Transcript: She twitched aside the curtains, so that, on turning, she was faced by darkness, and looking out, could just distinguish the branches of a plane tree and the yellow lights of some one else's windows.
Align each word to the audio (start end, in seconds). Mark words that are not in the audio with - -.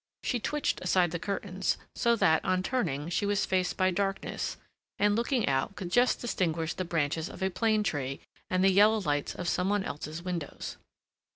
She 0.23 0.39
twitched 0.39 0.81
aside 0.81 1.11
the 1.11 1.19
curtains, 1.19 1.77
so 1.93 2.15
that, 2.15 2.43
on 2.43 2.63
turning, 2.63 3.07
she 3.09 3.27
was 3.27 3.45
faced 3.45 3.77
by 3.77 3.91
darkness, 3.91 4.57
and 4.97 5.15
looking 5.15 5.47
out, 5.47 5.75
could 5.75 5.91
just 5.91 6.19
distinguish 6.19 6.73
the 6.73 6.85
branches 6.85 7.29
of 7.29 7.43
a 7.43 7.51
plane 7.51 7.83
tree 7.83 8.19
and 8.49 8.63
the 8.63 8.71
yellow 8.71 8.99
lights 8.99 9.35
of 9.35 9.47
some 9.47 9.69
one 9.69 9.83
else's 9.83 10.23
windows. 10.23 10.77